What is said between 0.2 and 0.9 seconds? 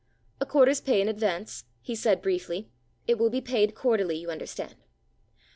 "A quarter's